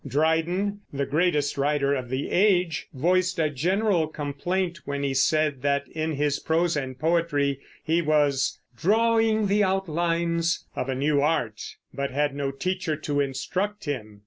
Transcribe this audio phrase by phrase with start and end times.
[0.03, 5.87] Dryden, the greatest writer of the age, voiced a general complaint when he said that
[5.89, 12.09] in his prose and poetry he was "drawing the outlines" of a new art, but
[12.09, 14.19] had no teacher to instruct him.